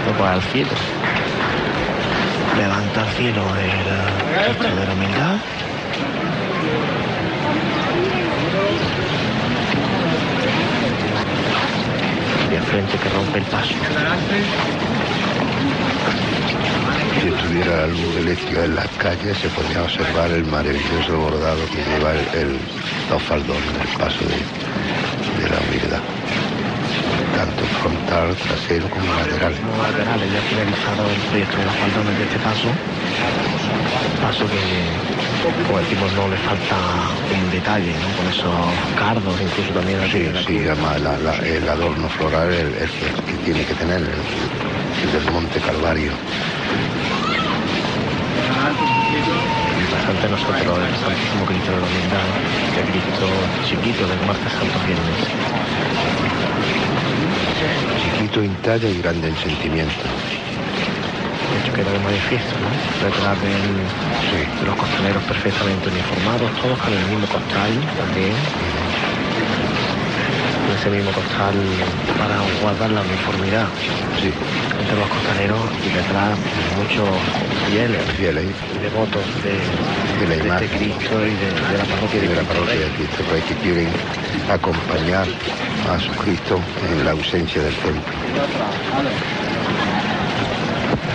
[0.06, 0.70] Luego al cielo.
[2.58, 5.59] Levanta al cielo el Cristo de la humildad.
[12.70, 13.74] Frente que rompe el paso.
[17.22, 21.84] Si estuviera la luz eléctrica en las calles se podría observar el maravilloso bordado que
[21.84, 22.60] lleva el, el-
[23.10, 24.36] los faldones del paso de,
[25.44, 26.02] de la humildad.
[27.36, 29.54] Tanto frontal, trasero como lateral.
[29.56, 32.70] Como laterales, ya finalizado el proyecto de los faldones de este paso.
[34.22, 34.60] Paso que,
[35.66, 36.78] como decimos, no le falta
[37.32, 38.14] un detalle, ¿no?
[38.16, 38.54] Con esos
[38.96, 43.38] cardos, incluso también aquí Sí, además la- la- el adorno floral el, el que, que
[43.46, 44.10] tiene que tener, el,
[45.04, 46.12] el del Monte Calvario.
[49.78, 52.28] Mientras ante nosotros el Santísimo Cristo de la Humildad,
[52.76, 55.18] el Cristo chiquito del martes Santo Viernes.
[57.98, 60.06] Chiquito en talla y grande en sentimiento.
[61.50, 62.70] De hecho queda de manifiesto, ¿no?
[63.06, 63.74] Detrás de, él,
[64.60, 68.34] de los costaleros perfectamente uniformados, todos con el mismo costal también.
[70.66, 71.56] Con ese mismo costal
[72.18, 73.68] para guardar la uniformidad.
[74.22, 74.30] Sí.
[74.80, 76.38] Entre los costaleros y detrás
[76.78, 77.10] muchos
[77.70, 80.64] fieles, Fieles y devotos de, de la de imagen.
[80.64, 83.56] este Cristo y de, de la parroquia de, de la parroquia de Cristo Rey que
[83.56, 83.90] quieren
[84.52, 85.28] acompañar
[85.90, 86.60] a su Cristo
[86.90, 88.14] en la ausencia del templo.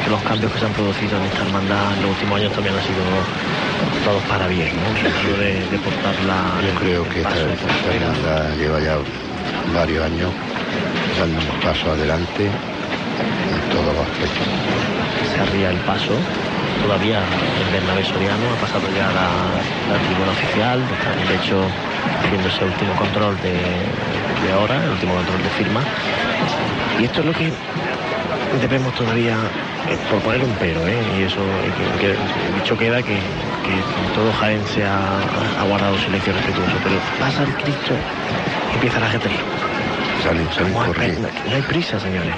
[0.04, 2.74] Que los cambios que se han producido en esta hermandad en los últimos años también
[2.74, 3.04] han sido
[4.04, 5.38] todos para bien, ¿no?
[5.38, 6.60] De, de portar la...
[6.60, 8.98] Yo creo que esta, hermandad lleva ya
[9.74, 10.30] varios años
[11.18, 14.46] dando un paso adelante en todos los aspectos.
[15.32, 16.12] se arría el paso.
[16.82, 19.56] Todavía el Bernabé Soriano ha pasado ya la,
[19.88, 21.64] la tribuna oficial, están de hecho
[22.20, 25.80] haciendo ese último control de, de hora, el último control de firma.
[27.00, 27.50] Y esto es lo que
[28.60, 29.36] debemos todavía,
[29.88, 30.98] eh, por poner un pero, ¿eh?
[31.18, 33.74] y eso, eh, que, que dicho queda que, que
[34.14, 35.18] todo Jaén se ha,
[35.60, 37.94] ha guardado silencio respetuoso, pero pasa el Cristo
[38.72, 39.30] y empieza la gente.
[40.22, 41.28] Salen, corriendo.
[41.28, 42.34] esperar, No hay prisa, señores.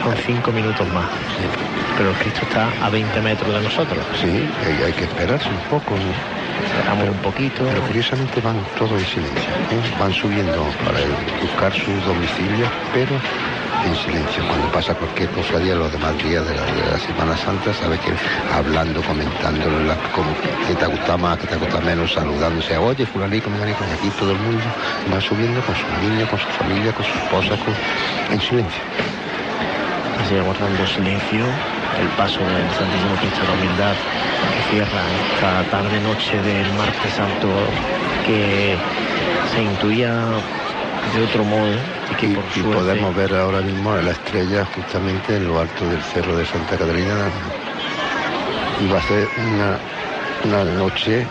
[0.00, 1.06] Son cinco minutos más.
[1.98, 3.98] Pero el Cristo está a 20 metros de nosotros.
[4.20, 5.96] Sí, hay, hay que esperarse un poco.
[5.96, 6.12] ¿no?
[6.76, 7.64] Cerramos un poquito.
[7.68, 9.50] Pero curiosamente van todos en silencio.
[9.72, 9.96] ¿eh?
[9.98, 11.00] Van subiendo para
[11.42, 13.18] buscar sus domicilios, pero
[13.84, 14.46] en silencio.
[14.46, 18.00] Cuando pasa cualquier cosa día, los demás días de la, de la Semana Santa, sabes
[18.00, 18.12] que
[18.52, 20.30] hablando, comentando, la, como
[20.66, 22.76] que te gusta más, que te gusta menos, saludándose.
[22.76, 24.64] Oye, fulanito, menganito, y aquí todo el mundo
[25.12, 27.74] va subiendo con sus niños, con su familia, con su esposa, con...
[28.32, 28.82] en silencio.
[30.20, 31.44] Así guardando silencio,
[32.00, 35.02] el paso del Santísimo Cristo de la Humildad que cierra
[35.34, 37.48] esta tarde-noche del martes santo
[38.26, 38.76] que
[39.52, 40.24] se intuía
[41.14, 41.72] de otro modo
[42.10, 45.88] y que por y suerte podemos ver ahora mismo la estrella justamente en lo alto
[45.88, 47.28] del cerro de Santa Catalina.
[48.80, 49.78] Y va a ser una,
[50.44, 51.26] una noche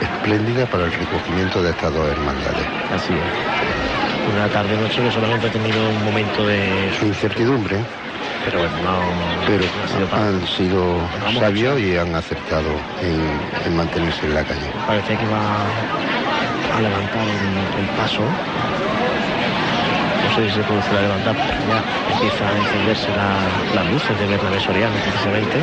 [0.00, 2.66] espléndida para el recogimiento de estas dos hermandades.
[2.94, 4.34] así es.
[4.34, 6.90] Una tarde-noche que solamente ha tenido un momento de...
[6.98, 7.78] Su incertidumbre,
[8.44, 11.00] Pero bueno, no, pero sido han sido
[11.38, 12.68] sabios y han acertado
[13.00, 13.22] en,
[13.64, 14.66] en mantenerse en la calle.
[14.86, 18.22] Parecía que iba a levantar el, el paso.
[20.36, 21.82] Se producirá levantar porque ya
[22.12, 25.62] empieza a encenderse la- las luces de Bernabé Soriano precisamente.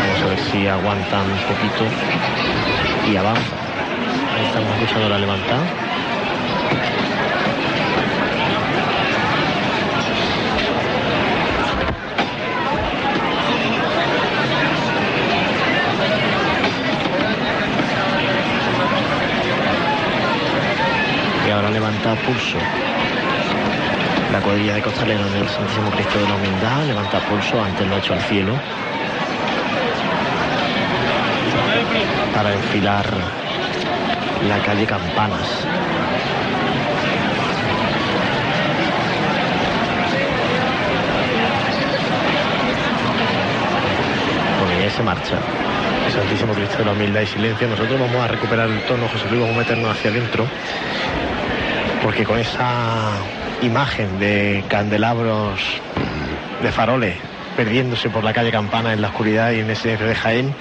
[0.00, 1.86] Vamos a ver si aguantan un poquito
[3.08, 3.54] y avanza.
[4.34, 5.62] Ahí estamos escuchando la levantada.
[21.46, 22.58] Y ahora levanta pulso.
[24.32, 27.98] La cuadrilla de costaleros del Santísimo Cristo de la Humildad levanta pulso, antes lo ha
[27.98, 28.54] hecho al cielo.
[32.34, 33.06] Para enfilar
[34.48, 35.66] la calle Campanas.
[44.78, 45.36] Y ahí se marcha.
[46.06, 47.68] El Santísimo Cristo de la Humildad y Silencio.
[47.68, 50.46] Nosotros vamos a recuperar el tono, José Luis, vamos a meternos hacia adentro.
[52.02, 53.12] Porque con esa
[53.62, 55.60] imagen de candelabros
[56.62, 57.16] de faroles
[57.56, 60.54] perdiéndose por la calle Campana en la oscuridad y en ese de Jaén,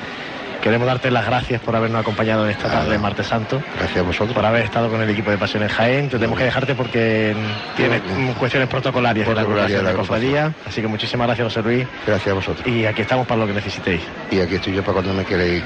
[0.62, 3.62] queremos darte las gracias por habernos acompañado en esta tarde de Martes Santo.
[3.78, 4.34] Gracias a vosotros.
[4.34, 6.10] Por haber estado con el equipo de Pasiones Jaén.
[6.10, 7.36] Te tenemos que dejarte porque
[7.78, 10.54] tienes mm, cuestiones protocolarias de la de la cofradía.
[10.68, 11.88] Así que muchísimas gracias, José Luis.
[12.06, 12.68] Gracias a vosotros.
[12.68, 14.02] Y aquí estamos para lo que necesitéis.
[14.32, 15.64] Y aquí estoy yo para cuando me queréis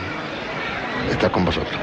[1.14, 1.74] estar con vosotros.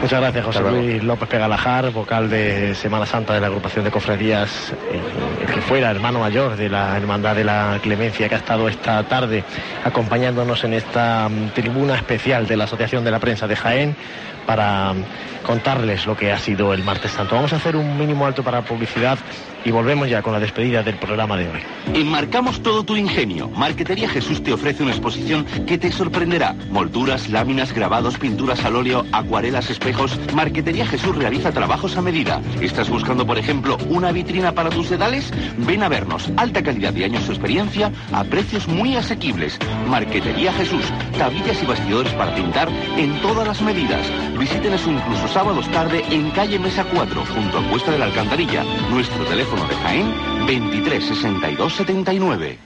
[0.00, 0.60] Muchas gracias, José.
[0.62, 4.72] Luis López Pegalajar, vocal de Semana Santa de la agrupación de cofradías,
[5.40, 9.02] el, que fuera hermano mayor de la Hermandad de la Clemencia, que ha estado esta
[9.04, 9.44] tarde
[9.84, 13.96] acompañándonos en esta mm, tribuna especial de la Asociación de la Prensa de Jaén
[14.46, 15.04] para mm,
[15.44, 17.34] contarles lo que ha sido el martes santo.
[17.34, 19.18] Vamos a hacer un mínimo alto para publicidad
[19.64, 21.60] y volvemos ya con la despedida del programa de hoy.
[21.94, 23.48] Enmarcamos todo tu ingenio.
[23.48, 26.54] Marquetería Jesús te ofrece una exposición que te sorprenderá.
[26.70, 30.18] Molduras, láminas, grabados, pinturas al óleo, acuarelas, espejos.
[30.34, 32.40] Marquetería Jesús realiza trabajos a medida.
[32.60, 35.29] ¿Estás buscando, por ejemplo, una vitrina para tus sedales?
[35.58, 36.30] Ven a vernos.
[36.36, 39.58] Alta calidad y años de experiencia a precios muy asequibles.
[39.88, 40.84] Marquetería Jesús.
[41.18, 44.06] Tabillas y bastidores para pintar en todas las medidas.
[44.38, 48.64] Visítenos incluso sábados tarde en calle Mesa 4, junto a Cuesta de la Alcantarilla.
[48.90, 52.58] Nuestro teléfono de Jaén 23 62 79.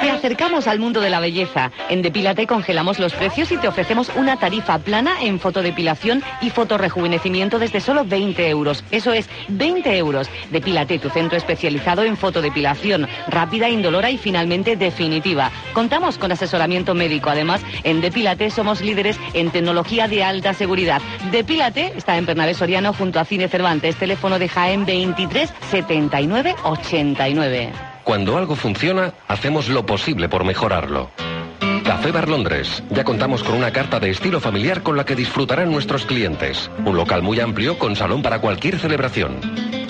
[0.00, 1.72] Te acercamos al mundo de la belleza.
[1.88, 7.58] En Depílate congelamos los precios y te ofrecemos una tarifa plana en fotodepilación y fotorrejuvenecimiento
[7.58, 8.84] desde solo 20 euros.
[8.92, 10.30] Eso es, 20 euros.
[10.50, 15.50] Depílate, tu centro especializado en fotodepilación, rápida, indolora y finalmente definitiva.
[15.72, 17.30] Contamos con asesoramiento médico.
[17.30, 21.02] Además, en Depílate somos líderes en tecnología de alta seguridad.
[21.32, 23.96] Depílate está en Bernabé Soriano junto a Cine Cervantes.
[23.96, 27.87] Teléfono de Jaén 23 79 89.
[28.08, 31.10] Cuando algo funciona, hacemos lo posible por mejorarlo.
[31.84, 32.82] Café Bar Londres.
[32.88, 36.70] Ya contamos con una carta de estilo familiar con la que disfrutarán nuestros clientes.
[36.86, 39.40] Un local muy amplio con salón para cualquier celebración.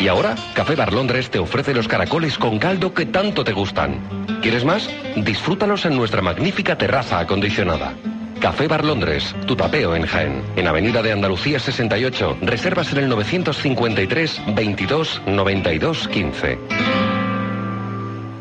[0.00, 4.00] Y ahora, Café Bar Londres te ofrece los caracoles con caldo que tanto te gustan.
[4.42, 4.90] ¿Quieres más?
[5.14, 7.94] Disfrútalos en nuestra magnífica terraza acondicionada.
[8.40, 10.42] Café Bar Londres, tu tapeo en Jaén.
[10.56, 12.38] En Avenida de Andalucía 68.
[12.42, 16.58] Reservas en el 953 22 92 15.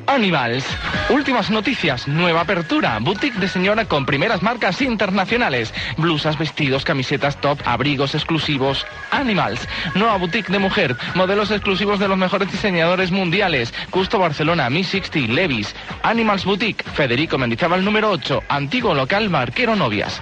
[0.07, 0.65] Animals.
[1.09, 2.07] Últimas noticias.
[2.07, 2.97] Nueva apertura.
[2.99, 5.73] Boutique de señora con primeras marcas internacionales.
[5.97, 8.85] Blusas, vestidos, camisetas top, abrigos exclusivos.
[9.11, 9.67] Animals.
[9.95, 10.95] Nueva boutique de mujer.
[11.13, 13.73] Modelos exclusivos de los mejores diseñadores mundiales.
[13.89, 15.75] Custo Barcelona, Mi 60, Levis.
[16.03, 16.83] Animals Boutique.
[16.83, 18.43] Federico Mendizábal número 8.
[18.47, 20.21] Antiguo local Marquero Novias.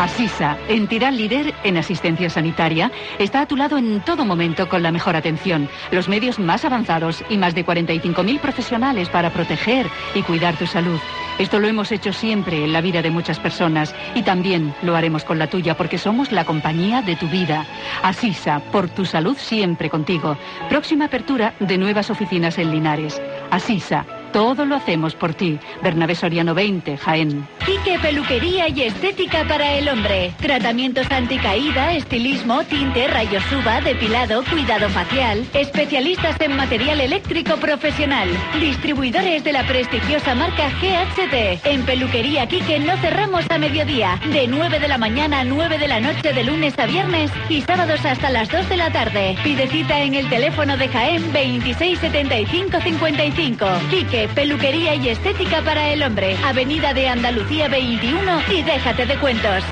[0.00, 4.92] Asisa, entidad líder en asistencia sanitaria, está a tu lado en todo momento con la
[4.92, 10.56] mejor atención, los medios más avanzados y más de 45.000 profesionales para proteger y cuidar
[10.56, 11.00] tu salud.
[11.40, 15.24] Esto lo hemos hecho siempre en la vida de muchas personas y también lo haremos
[15.24, 17.66] con la tuya porque somos la compañía de tu vida.
[18.02, 20.36] Asisa, por tu salud siempre contigo.
[20.68, 23.20] Próxima apertura de nuevas oficinas en Linares.
[23.50, 25.58] Asisa, todo lo hacemos por ti.
[25.82, 27.46] Bernabé Soriano 20, Jaén.
[27.64, 30.32] Quique Peluquería y Estética para el Hombre.
[30.40, 35.44] Tratamientos anticaída, estilismo, tinte, rayos uva, depilado, cuidado facial.
[35.52, 38.28] Especialistas en material eléctrico profesional.
[38.60, 41.60] Distribuidores de la prestigiosa marca GHT.
[41.64, 44.20] En Peluquería Quique no cerramos a mediodía.
[44.32, 47.62] De 9 de la mañana a 9 de la noche de lunes a viernes y
[47.62, 49.36] sábados hasta las 2 de la tarde.
[49.44, 53.66] Pide cita en el teléfono de Jaén 267555.
[53.90, 56.36] Quique peluquería y estética para el hombre.
[56.44, 59.62] Avenida de Andalucía 21 y déjate de cuentos.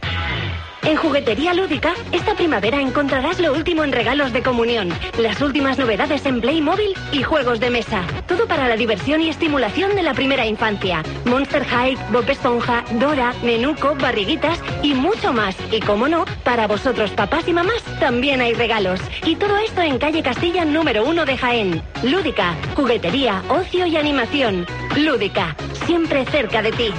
[0.87, 6.25] En Juguetería Lúdica, esta primavera encontrarás lo último en regalos de comunión, las últimas novedades
[6.27, 8.05] en Playmobil y juegos de mesa.
[8.29, 11.03] Todo para la diversión y estimulación de la primera infancia.
[11.25, 15.57] Monster High, Bob Esponja, Dora, Nenuco, Barriguitas y mucho más.
[15.73, 19.01] Y como no, para vosotros papás y mamás también hay regalos.
[19.25, 21.83] Y todo esto en calle Castilla número 1 de Jaén.
[22.05, 24.65] Lúdica, juguetería, ocio y animación.
[24.95, 26.93] Lúdica, siempre cerca de ti.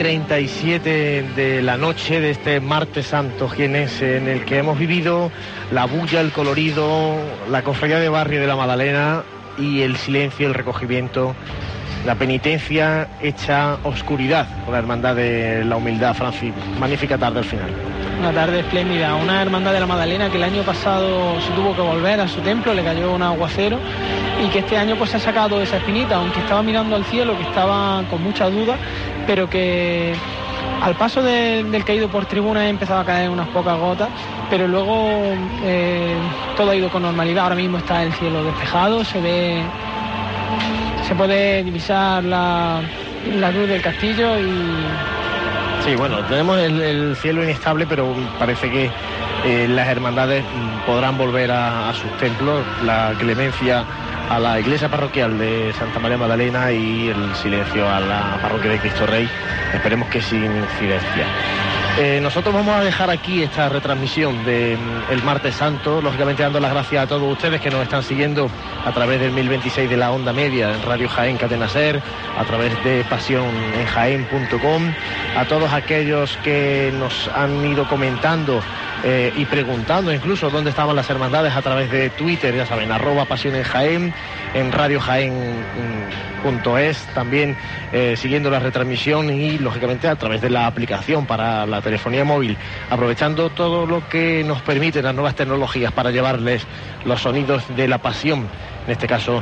[0.00, 5.30] 37 de la noche de este martes santo, quienes en el que hemos vivido
[5.72, 7.16] la bulla, el colorido,
[7.50, 9.24] la cofradía de barrio de la Magdalena
[9.58, 11.34] y el silencio, el recogimiento,
[12.06, 16.54] la penitencia hecha oscuridad con la hermandad de la humildad, Francis.
[16.78, 17.70] Magnífica tarde al final.
[18.20, 21.82] Una tarde espléndida, una hermandad de la Magdalena que el año pasado se tuvo que
[21.82, 23.78] volver a su templo, le cayó un aguacero
[24.42, 27.36] y que este año pues se ha sacado esa espinita, aunque estaba mirando al cielo,
[27.36, 28.76] que estaba con mucha duda,
[29.30, 30.12] pero que
[30.82, 34.08] al paso del caído por tribuna he empezado a caer unas pocas gotas,
[34.50, 35.08] pero luego
[35.62, 36.16] eh,
[36.56, 37.44] todo ha ido con normalidad.
[37.44, 39.62] Ahora mismo está el cielo despejado, se ve,
[41.06, 42.82] se puede divisar la,
[43.54, 44.84] luz del castillo y
[45.84, 48.90] Sí, bueno, tenemos el, cielo inestable, pero parece que
[49.44, 50.44] eh, las hermandades
[50.84, 52.64] podrán volver a, sus templos.
[52.84, 53.84] La clemencia
[54.30, 58.78] a la iglesia parroquial de Santa María Magdalena y el silencio a la parroquia de
[58.78, 59.28] Cristo Rey.
[59.74, 61.26] Esperemos que sin incidencia.
[61.98, 66.70] Eh, nosotros vamos a dejar aquí esta retransmisión del mm, martes santo, lógicamente dando las
[66.70, 68.48] gracias a todos ustedes que nos están siguiendo
[68.86, 72.00] a través del 1026 de la onda media en Radio Jaén Cadena Ser,
[72.38, 74.92] a través de pasión en jaén.com,
[75.36, 78.62] a todos aquellos que nos han ido comentando
[79.02, 83.24] eh, y preguntando incluso dónde estaban las hermandades a través de Twitter, ya saben, arroba
[83.24, 84.14] pasión en Jaén,
[84.54, 85.00] en Radio
[87.14, 87.56] también
[87.92, 92.56] eh, siguiendo la retransmisión y lógicamente a través de la aplicación para la telefonía móvil,
[92.88, 96.66] aprovechando todo lo que nos permiten las nuevas tecnologías para llevarles
[97.04, 98.48] los sonidos de la pasión,
[98.90, 99.40] en este caso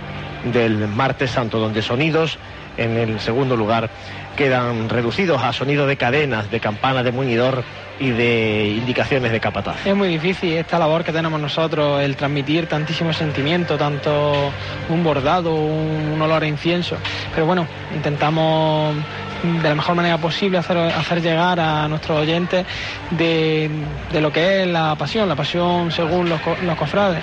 [0.52, 2.38] del martes santo, donde sonidos
[2.76, 3.88] en el segundo lugar
[4.36, 7.64] quedan reducidos a sonido de cadenas, de campanas, de muñidor
[7.98, 9.86] y de indicaciones de capataz.
[9.86, 14.52] Es muy difícil esta labor que tenemos nosotros, el transmitir tantísimo sentimiento, tanto
[14.90, 16.98] un bordado, un, olor a incienso.
[17.32, 18.96] Pero bueno, intentamos
[19.42, 22.66] de la mejor manera posible hacer, hacer llegar a nuestros oyentes
[23.12, 23.70] de,
[24.12, 27.22] lo que es la pasión, la pasión según los, los cofrades.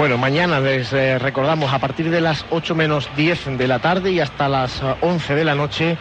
[0.00, 4.10] Bueno, mañana les eh, recordamos a partir de las 8 menos 10 de la tarde
[4.10, 5.98] y hasta las 11 de la noche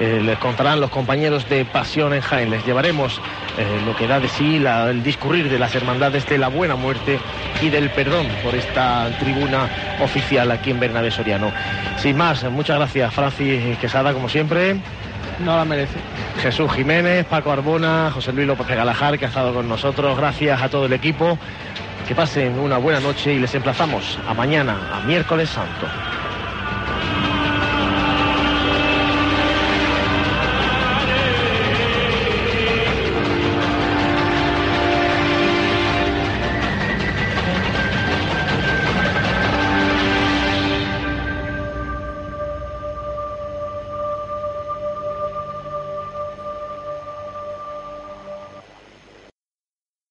[0.00, 2.48] eh, les contarán los compañeros de Pasión en Jaén.
[2.48, 3.20] Les llevaremos
[3.58, 7.20] eh, lo que da de sí el discurrir de las hermandades de la buena muerte
[7.60, 9.68] y del perdón por esta tribuna
[10.00, 11.52] oficial aquí en Bernabé Soriano.
[11.98, 14.76] Sin más, muchas gracias Francis Quesada, como siempre.
[15.44, 15.98] No la merece.
[16.40, 20.16] Jesús Jiménez, Paco Arbona, José Luis López de Galajar, que ha estado con nosotros.
[20.16, 21.38] Gracias a todo el equipo.
[22.06, 26.21] Que pasen una buena noche y les emplazamos a mañana, a miércoles santo.